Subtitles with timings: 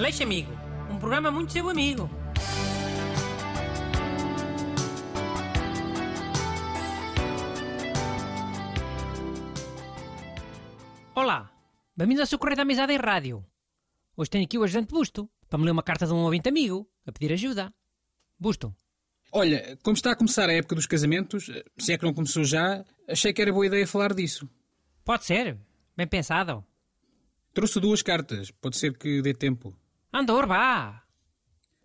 [0.00, 0.50] Aleixo Amigo,
[0.90, 2.08] um programa muito seu amigo.
[11.14, 11.52] Olá,
[11.94, 13.44] bem-vindo ao seu Correio da Amizade em Rádio.
[14.16, 16.88] Hoje tenho aqui o ajudante Busto, para me ler uma carta de um ouvinte amigo,
[17.06, 17.70] a pedir ajuda.
[18.38, 18.74] Busto,
[19.30, 22.82] Olha, como está a começar a época dos casamentos, se é que não começou já,
[23.06, 24.48] achei que era boa ideia falar disso.
[25.04, 25.58] pode ser?
[25.94, 26.64] Bem pensado.
[27.52, 29.76] Trouxe duas cartas, pode ser que dê tempo.
[30.12, 31.04] Andor, vá!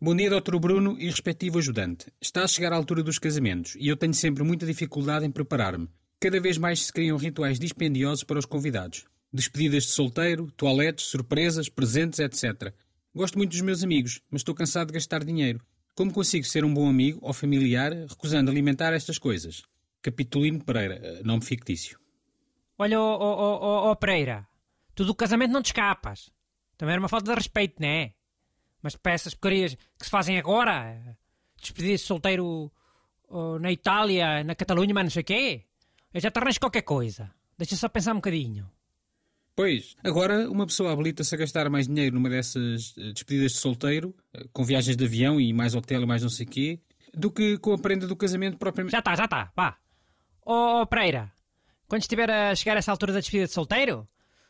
[0.00, 0.56] Bom dia, Dr.
[0.58, 2.06] Bruno e respectivo ajudante.
[2.18, 5.90] Está a chegar a altura dos casamentos e eu tenho sempre muita dificuldade em preparar-me.
[6.18, 9.04] Cada vez mais se criam rituais dispendiosos para os convidados.
[9.30, 12.72] Despedidas de solteiro, toaletes, surpresas, presentes, etc.
[13.14, 15.60] Gosto muito dos meus amigos, mas estou cansado de gastar dinheiro.
[15.94, 19.64] Como consigo ser um bom amigo ou familiar recusando alimentar estas coisas?
[20.00, 22.00] Capitulino Pereira, eh, nome fictício.
[22.78, 24.48] Olha, ó ó, ó, ó, ó, Pereira,
[24.94, 26.33] tu do casamento não te escapas.
[26.76, 28.12] Também era uma falta de respeito, não é?
[28.82, 31.16] Mas para essas porcarias que se fazem agora,
[31.60, 32.70] despedir-se de solteiro
[33.60, 35.64] na Itália, na Catalunha, mas não sei o quê,
[36.12, 37.30] eu já te arranjo qualquer coisa.
[37.56, 38.70] Deixa só pensar um bocadinho.
[39.56, 44.14] Pois, agora uma pessoa habilita-se a gastar mais dinheiro numa dessas eh, despedidas de solteiro,
[44.32, 46.80] eh, com viagens de avião e mais hotel e mais não sei quê,
[47.12, 48.92] do que com a prenda do casamento propriamente.
[48.92, 49.78] Já está, já está, vá.
[50.44, 51.32] Ó ó, Pereira,
[51.86, 54.06] quando estiver a chegar a essa altura da despedida de solteiro,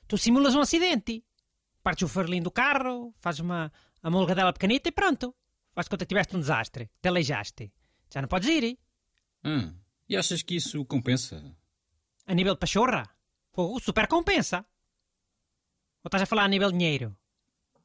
[0.08, 1.22] tu simulas um acidente.
[1.84, 3.70] Partes o farlinho do carro, fazes uma
[4.02, 5.34] amolgadela pequenita e pronto.
[5.74, 7.70] Faz conta que tiveste um desastre, te aleijaste.
[8.10, 8.78] Já não podes ir.
[9.44, 9.70] Ah,
[10.08, 11.44] e achas que isso compensa?
[12.27, 13.06] A nível de pachorra,
[13.52, 14.64] fogo, super compensa.
[16.02, 17.14] Ou estás a falar a nível de dinheiro?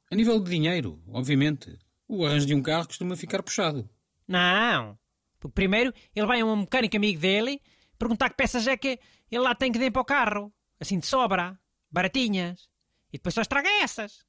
[0.09, 1.77] A nível de dinheiro, obviamente.
[2.07, 3.89] O arranjo de um carro costuma ficar puxado.
[4.25, 4.97] Não.
[5.41, 7.61] Porque primeiro ele vai a um mecânico amigo dele
[7.97, 8.97] perguntar que peças é que
[9.29, 10.53] ele lá tem que dar para o carro.
[10.79, 11.59] Assim de sobra.
[11.91, 12.69] Baratinhas.
[13.11, 14.25] E depois só estraga essas.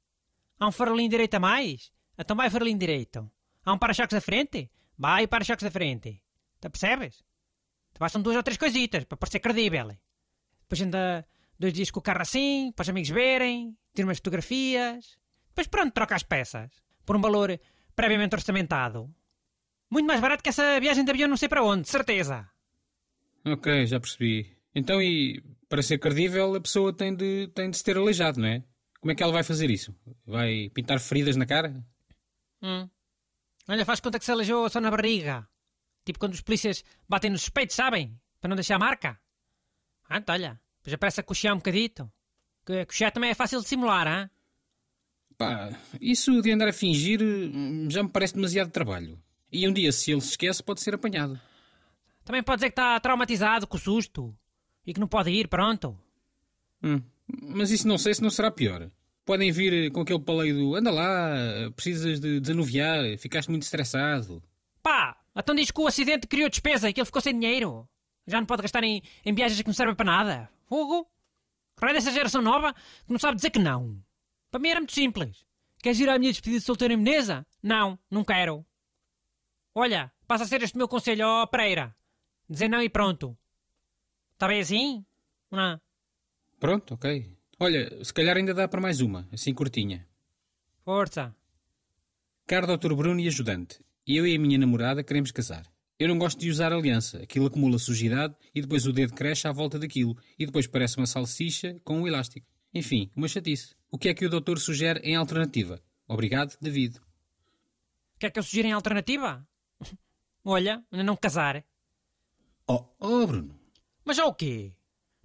[0.59, 1.91] Há um farolinho direito a mais?
[2.17, 3.29] Então vai farolinho direito.
[3.65, 4.69] Há um para-choques da frente?
[4.97, 6.21] Vai para-choques da frente.
[6.59, 7.17] Tu percebes?
[7.93, 9.87] Te bastam duas ou três coisitas para parecer credível.
[10.61, 15.17] Depois anda dois dias com o carro assim, para os amigos verem, tira umas fotografias.
[15.49, 16.71] Depois pronto, troca as peças.
[17.05, 17.59] Por um valor
[17.95, 19.13] previamente orçamentado.
[19.89, 22.49] Muito mais barato que essa viagem de avião não sei para onde, de certeza.
[23.45, 24.55] Ok, já percebi.
[24.73, 28.47] Então, e para ser credível, a pessoa tem de, tem de se ter aleijado, não
[28.47, 28.63] é?
[29.01, 29.93] Como é que ela vai fazer isso?
[30.25, 31.83] Vai pintar feridas na cara?
[32.61, 32.87] Hum.
[33.67, 35.47] Olha, faz conta que se aleijou só na barriga.
[36.05, 38.19] Tipo quando os polícias batem nos suspeitos, sabem?
[38.39, 39.19] Para não deixar marca.
[40.07, 42.11] Ah, então, olha, já parece a coxear um bocadito.
[42.63, 44.29] Que coxear também é fácil de simular, hã?
[45.35, 49.19] Pá, isso de andar a fingir hum, já me parece demasiado trabalho.
[49.51, 51.39] E um dia, se ele se esquece, pode ser apanhado.
[52.23, 54.37] Também pode dizer que está traumatizado com o susto.
[54.85, 55.97] E que não pode ir, pronto.
[56.83, 57.01] Hum,
[57.41, 58.89] Mas isso não sei se não será pior.
[59.25, 64.41] Podem vir com aquele paleio do anda lá, precisas de desanuviar, ficaste muito estressado.
[64.81, 67.87] Pá, então diz que o acidente criou despesa e que ele ficou sem dinheiro.
[68.25, 70.49] Já não pode gastar em, em viagens que não servem para nada.
[70.67, 71.07] Fogo?
[71.79, 74.01] Raio dessa geração nova que não sabe dizer que não.
[74.49, 75.45] Para mim era muito simples.
[75.81, 77.45] Queres ir à minha despedida de solteiro em Meneza?
[77.61, 78.65] Não, não quero.
[79.73, 81.95] Olha, passa a ser este meu conselho, ó Pereira.
[82.49, 83.37] Dizer não e pronto.
[84.33, 85.05] Está bem assim?
[85.49, 85.79] Não.
[86.61, 87.27] Pronto, ok.
[87.59, 90.07] Olha, se calhar ainda dá para mais uma, assim curtinha.
[90.85, 91.35] Força.
[92.45, 92.93] Caro Dr.
[92.93, 95.65] Bruno e ajudante, eu e a minha namorada queremos casar.
[95.97, 99.51] Eu não gosto de usar aliança, aquilo acumula sujidade e depois o dedo cresce à
[99.51, 102.45] volta daquilo e depois parece uma salsicha com um elástico.
[102.71, 103.73] Enfim, uma chatice.
[103.89, 105.81] O que é que o doutor sugere em alternativa?
[106.07, 107.01] Obrigado, David.
[108.19, 109.43] Quer que eu sugira em alternativa?
[110.45, 111.65] Olha, ainda não casar.
[112.67, 113.59] Oh, oh Bruno.
[114.05, 114.75] Mas já o quê?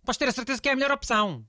[0.07, 1.45] Podes ter a certeza que é a melhor opção.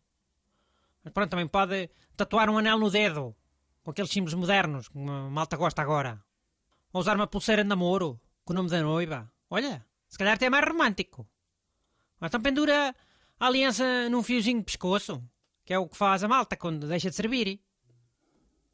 [1.03, 3.35] Mas pronto, também pode tatuar um anel no dedo,
[3.83, 6.19] com aqueles símbolos modernos, que a malta gosta agora.
[6.91, 9.31] Ou usar uma pulseira de namoro, com o nome da noiva.
[9.47, 11.21] Olha, se calhar até é mais romântico.
[12.19, 12.95] Ou então pendura
[13.39, 15.23] a aliança num fiozinho de pescoço,
[15.63, 17.61] que é o que faz a malta quando deixa de servir.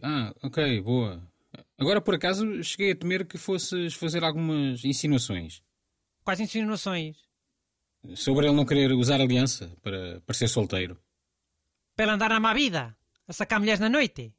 [0.02, 1.22] Ah, ok, boa.
[1.78, 5.62] Agora, por acaso, cheguei a temer que fosses fazer algumas insinuações.
[6.24, 7.18] Quais insinuações?
[8.16, 11.00] Sobre ele não querer usar aliança para parecer solteiro.
[11.96, 12.96] Para andar na má vida,
[13.28, 14.34] a sacar mulheres na noite.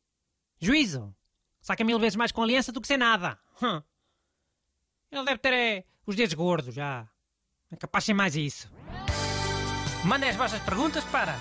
[0.61, 1.14] Juízo.
[1.61, 3.38] Saca mil vezes mais com aliança do que sem nada.
[5.11, 7.08] Ele deve ter é, os dedos gordos já.
[7.70, 8.70] É capaz de ser mais isso.
[10.05, 11.38] Mandem as vossas perguntas para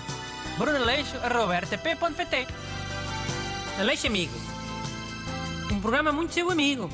[0.56, 2.46] brunaleixo.rtp.pt
[3.78, 4.32] Aleixo Amigo.
[5.70, 6.88] Um programa muito seu amigo.